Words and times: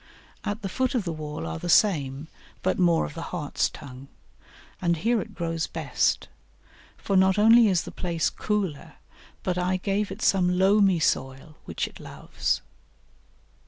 At 0.43 0.63
the 0.63 0.67
foot 0.67 0.95
of 0.95 1.03
the 1.03 1.13
wall 1.13 1.45
are 1.45 1.59
the 1.59 1.69
same, 1.69 2.27
but 2.63 2.79
more 2.79 3.05
of 3.05 3.13
the 3.13 3.21
Hartstongue; 3.29 4.07
and 4.81 4.97
here 4.97 5.21
it 5.21 5.35
grows 5.35 5.67
best, 5.67 6.27
for 6.97 7.15
not 7.15 7.37
only 7.37 7.67
is 7.67 7.83
the 7.83 7.91
place 7.91 8.31
cooler, 8.31 8.93
but 9.43 9.59
I 9.59 9.77
gave 9.77 10.09
it 10.09 10.23
some 10.23 10.57
loamy 10.57 10.99
soil, 10.99 11.55
which 11.65 11.87
it 11.87 11.99
loves. 11.99 12.61